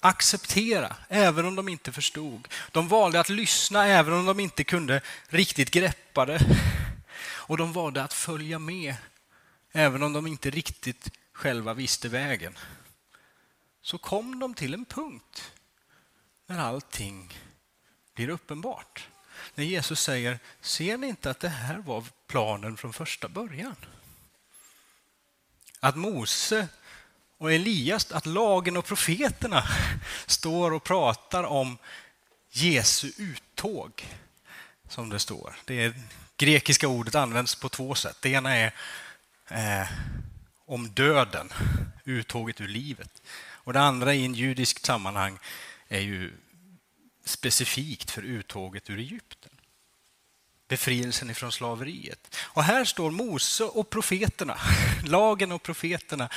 [0.00, 2.48] acceptera, även om de inte förstod.
[2.72, 6.40] De valde att lyssna, även om de inte kunde riktigt greppa det.
[7.22, 8.94] Och de valde att följa med,
[9.72, 12.58] även om de inte riktigt själva visste vägen.
[13.82, 15.52] Så kom de till en punkt
[16.46, 17.38] när allting
[18.14, 19.08] blir uppenbart.
[19.54, 23.76] När Jesus säger, ser ni inte att det här var planen från första början?
[25.80, 26.68] Att Mose
[27.38, 29.64] och Elias, att lagen och profeterna
[30.26, 31.78] står och pratar om
[32.50, 34.06] Jesu uttåg,
[34.88, 35.56] som det står.
[35.64, 35.94] Det
[36.36, 38.16] grekiska ordet används på två sätt.
[38.20, 38.74] Det ena är
[39.50, 39.88] eh,
[40.64, 41.52] om döden,
[42.04, 43.22] uttåget ur livet.
[43.50, 45.38] Och det andra i en judisk sammanhang
[45.88, 46.32] är ju
[47.24, 49.50] specifikt för uttåget ur Egypten.
[50.68, 52.36] Befrielsen ifrån slaveriet.
[52.36, 54.56] Och här står Mose och profeterna,
[55.04, 56.28] lagen och profeterna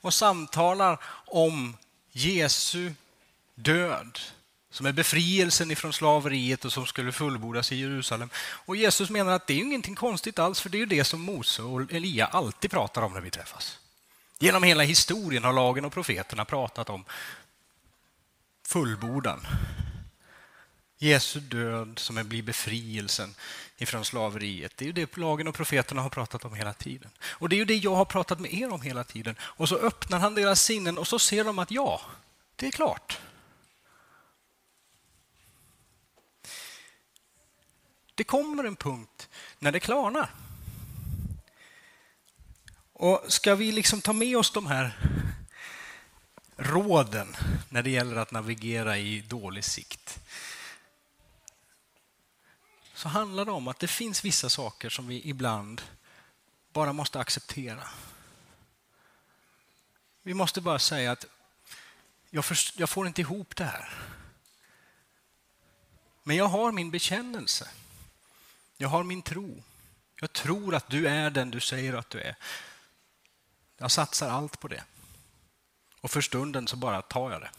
[0.00, 1.76] och samtalar om
[2.12, 2.92] Jesu
[3.54, 4.18] död
[4.70, 8.30] som är befrielsen ifrån slaveriet och som skulle fullbordas i Jerusalem.
[8.38, 11.20] Och Jesus menar att det är ingenting konstigt alls, för det är ju det som
[11.20, 13.78] Mose och Elia alltid pratar om när vi träffas.
[14.38, 17.04] Genom hela historien har lagen och profeterna pratat om
[18.66, 19.46] fullbordan.
[20.98, 23.34] Jesu död som blir befrielsen
[23.78, 24.72] ifrån slaveriet.
[24.76, 27.10] Det är ju det lagen och profeterna har pratat om hela tiden.
[27.20, 29.36] Och det är ju det jag har pratat med er om hela tiden.
[29.40, 32.00] Och så öppnar han deras sinnen och så ser de att ja,
[32.56, 33.18] det är klart.
[38.18, 39.28] Det kommer en punkt
[39.58, 40.34] när det klarnar.
[42.92, 44.98] Och ska vi liksom ta med oss de här
[46.56, 47.36] råden
[47.68, 50.20] när det gäller att navigera i dålig sikt
[52.94, 55.82] så handlar det om att det finns vissa saker som vi ibland
[56.72, 57.88] bara måste acceptera.
[60.22, 61.26] Vi måste bara säga att
[62.30, 62.44] jag,
[62.76, 63.98] jag får inte ihop det här.
[66.22, 67.68] Men jag har min bekännelse.
[68.80, 69.62] Jag har min tro.
[70.20, 72.36] Jag tror att du är den du säger att du är.
[73.78, 74.84] Jag satsar allt på det.
[76.00, 77.50] Och för stunden så bara tar jag det.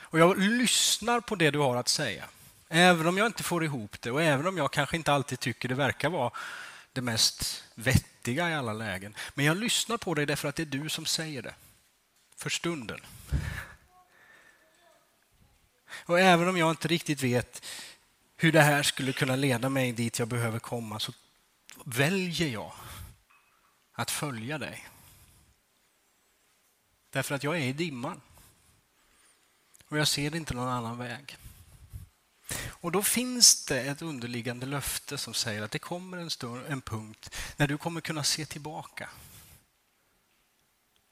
[0.00, 2.24] Och jag lyssnar på det du har att säga.
[2.68, 5.68] Även om jag inte får ihop det och även om jag kanske inte alltid tycker
[5.68, 6.32] det verkar vara
[6.92, 9.14] det mest vettiga i alla lägen.
[9.34, 11.54] Men jag lyssnar på dig därför att det är du som säger det.
[12.36, 13.00] För stunden.
[15.90, 17.64] Och även om jag inte riktigt vet
[18.40, 21.12] hur det här skulle kunna leda mig dit jag behöver komma så
[21.84, 22.72] väljer jag
[23.92, 24.88] att följa dig.
[27.10, 28.20] Därför att jag är i dimman.
[29.88, 31.36] Och jag ser inte någon annan väg.
[32.66, 36.80] Och då finns det ett underliggande löfte som säger att det kommer en, stund, en
[36.80, 39.10] punkt när du kommer kunna se tillbaka.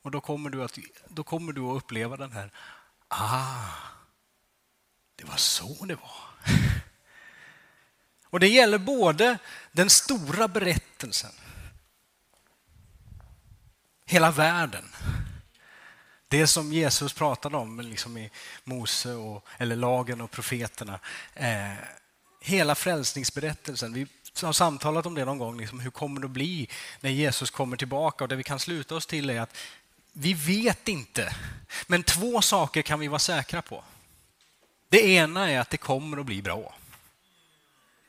[0.03, 2.51] Och då kommer du att, då kommer du att uppleva den här,
[3.09, 3.73] ah,
[5.17, 6.21] det var så det var.
[8.37, 9.39] Och det gäller både
[9.73, 11.31] den stora berättelsen,
[14.07, 14.85] hela världen,
[16.29, 18.31] det som Jesus pratade om liksom i
[18.65, 20.99] Mose, och, eller lagen och profeterna.
[21.35, 21.73] Eh,
[22.41, 23.93] hela frälsningsberättelsen.
[23.93, 24.07] Vi
[24.43, 25.59] har samtalat om det någon gång.
[25.59, 26.69] Liksom, hur kommer det att bli
[27.01, 28.25] när Jesus kommer tillbaka?
[28.25, 29.57] Och Det vi kan sluta oss till är att
[30.13, 31.35] vi vet inte.
[31.87, 33.85] Men två saker kan vi vara säkra på.
[34.89, 36.75] Det ena är att det kommer att bli bra.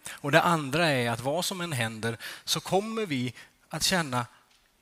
[0.09, 3.33] Och Det andra är att vad som än händer så kommer vi
[3.69, 4.25] att känna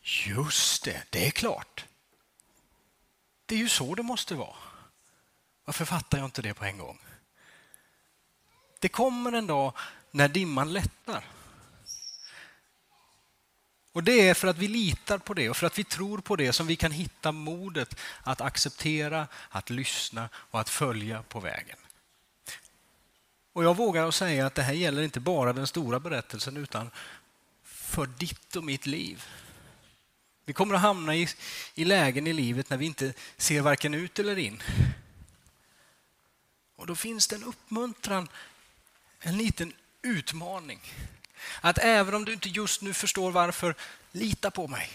[0.01, 1.85] just det, det är klart.
[3.45, 4.55] Det är ju så det måste vara.
[5.65, 6.99] Varför fattar jag inte det på en gång?
[8.79, 9.73] Det kommer en dag
[10.11, 11.23] när dimman lättar.
[13.91, 16.35] Och Det är för att vi litar på det och för att vi tror på
[16.35, 21.77] det som vi kan hitta modet att acceptera, att lyssna och att följa på vägen.
[23.55, 26.91] Och Jag vågar säga att det här gäller inte bara den stora berättelsen utan
[27.63, 29.23] för ditt och mitt liv.
[30.45, 31.27] Vi kommer att hamna i,
[31.75, 34.63] i lägen i livet när vi inte ser varken ut eller in.
[36.75, 38.27] Och Då finns det en uppmuntran,
[39.19, 40.79] en liten utmaning.
[41.61, 43.75] Att även om du inte just nu förstår varför,
[44.11, 44.91] lita på mig.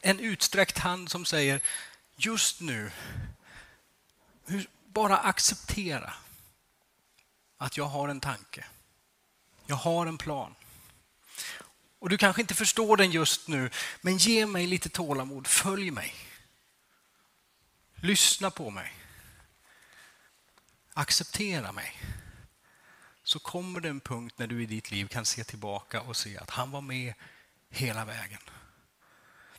[0.00, 1.60] En utsträckt hand som säger
[2.16, 2.90] just nu,
[4.98, 6.14] bara acceptera
[7.56, 8.64] att jag har en tanke.
[9.66, 10.54] Jag har en plan.
[11.98, 13.70] Och Du kanske inte förstår den just nu,
[14.00, 15.46] men ge mig lite tålamod.
[15.46, 16.14] Följ mig.
[17.94, 18.94] Lyssna på mig.
[20.94, 22.00] Acceptera mig.
[23.22, 26.38] Så kommer det en punkt när du i ditt liv kan se tillbaka och se
[26.38, 27.14] att han var med
[27.70, 28.40] hela vägen.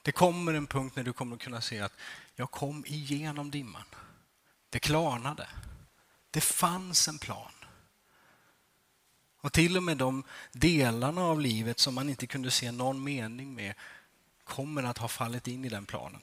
[0.01, 1.93] Det kommer en punkt när du kommer att kunna se att
[2.35, 3.85] jag kom igenom dimman.
[4.70, 5.47] Det klarnade.
[6.32, 7.51] Det fanns en plan.
[9.41, 13.53] Och till och med de delarna av livet som man inte kunde se någon mening
[13.53, 13.74] med
[14.43, 16.22] kommer att ha fallit in i den planen.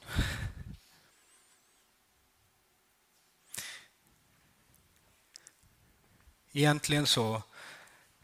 [6.53, 7.43] Egentligen så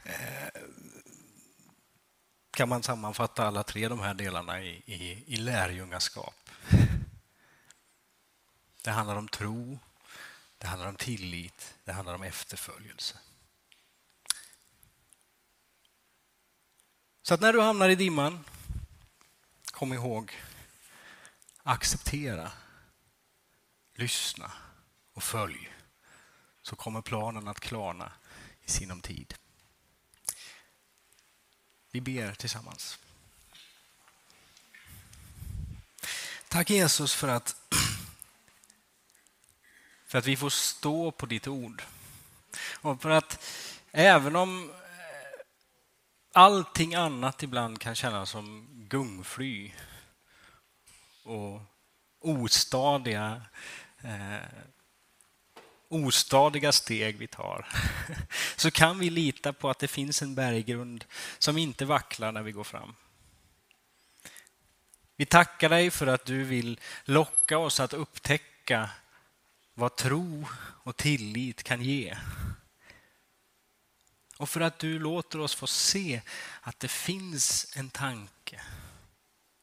[0.04, 0.62] eh,
[2.50, 6.50] kan man sammanfatta alla tre de här delarna i, i, i lärjungaskap.
[8.82, 9.78] Det handlar om tro,
[10.62, 13.18] det handlar om tillit, det handlar om efterföljelse.
[17.22, 18.44] Så att när du hamnar i dimman,
[19.64, 20.32] kom ihåg,
[21.62, 22.52] acceptera,
[23.94, 24.52] lyssna
[25.12, 25.72] och följ.
[26.62, 28.12] Så kommer planen att klarna
[28.64, 29.34] i sinom tid.
[31.90, 32.98] Vi ber tillsammans.
[36.48, 37.56] Tack Jesus för att,
[40.12, 41.82] för att vi får stå på ditt ord.
[42.80, 43.46] Och för att
[43.92, 45.40] även om eh,
[46.32, 49.72] allting annat ibland kan kännas som gungfly
[51.22, 51.60] och
[52.20, 53.42] ostadiga,
[54.02, 54.36] eh,
[55.88, 57.68] ostadiga steg vi tar
[58.56, 61.04] så kan vi lita på att det finns en berggrund
[61.38, 62.94] som inte vacklar när vi går fram.
[65.16, 68.90] Vi tackar dig för att du vill locka oss att upptäcka
[69.74, 72.16] vad tro och tillit kan ge.
[74.38, 76.20] Och för att du låter oss få se
[76.60, 78.60] att det finns en tanke.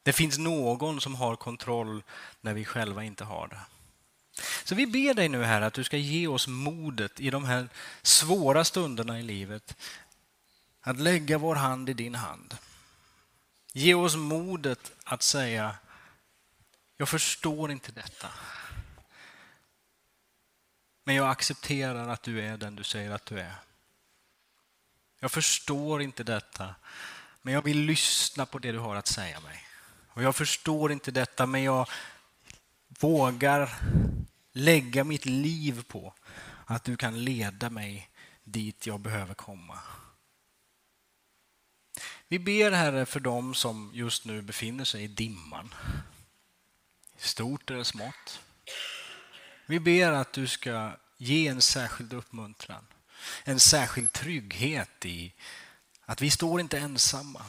[0.03, 2.03] Det finns någon som har kontroll
[2.41, 3.59] när vi själva inte har det.
[4.63, 7.69] Så vi ber dig nu här att du ska ge oss modet i de här
[8.01, 9.75] svåra stunderna i livet
[10.81, 12.57] att lägga vår hand i din hand.
[13.73, 15.75] Ge oss modet att säga
[16.97, 18.27] jag förstår inte detta.
[21.09, 23.55] Men jag accepterar att du är den du säger att du är.
[25.19, 26.75] Jag förstår inte detta,
[27.41, 29.63] men jag vill lyssna på det du har att säga mig.
[30.07, 31.89] Och Jag förstår inte detta, men jag
[32.99, 33.75] vågar
[34.51, 36.13] lägga mitt liv på
[36.65, 38.09] att du kan leda mig
[38.43, 39.79] dit jag behöver komma.
[42.27, 45.73] Vi ber Herre för dem som just nu befinner sig i dimman.
[47.17, 48.41] Stort eller smått.
[49.69, 52.85] Vi ber att du ska ge en särskild uppmuntran
[53.43, 55.33] en särskild trygghet i
[56.05, 57.41] att vi står inte ensamma.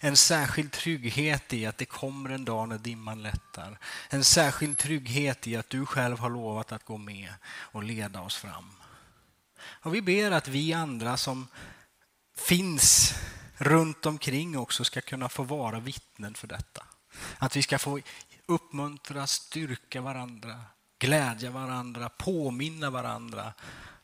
[0.00, 3.78] En särskild trygghet i att det kommer en dag när dimman lättar.
[4.08, 8.36] En särskild trygghet i att du själv har lovat att gå med och leda oss
[8.36, 8.72] fram.
[9.60, 11.48] Och Vi ber att vi andra som
[12.36, 13.14] finns
[13.56, 16.84] runt omkring också ska kunna få vara vittnen för detta.
[17.38, 18.00] Att vi ska få
[18.46, 20.60] uppmuntra, styrka varandra,
[21.00, 23.52] glädja varandra, påminna varandra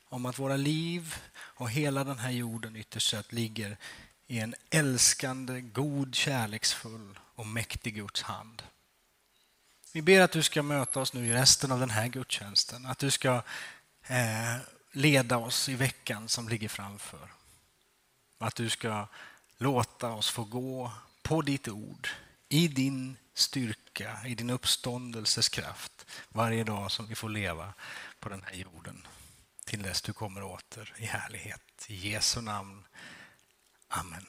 [0.08, 3.76] om att våra liv och hela den här jorden ytterst sett ligger
[4.26, 8.62] i en älskande, god, kärleksfull och mäktig Guds hand.
[9.92, 12.86] Vi ber att du ska möta oss nu i resten av den här gudstjänsten.
[12.86, 13.42] Att du ska
[14.06, 14.56] eh,
[14.92, 17.28] leda oss i veckan som ligger framför.
[18.38, 19.06] Att du ska
[19.58, 20.92] låta oss få gå
[21.22, 22.08] på ditt ord,
[22.56, 27.74] i din styrka, i din uppståndelses kraft varje dag som vi får leva
[28.20, 29.06] på den här jorden
[29.64, 31.86] till dess du kommer åter i härlighet.
[31.88, 32.84] I Jesu namn.
[33.88, 34.26] Amen.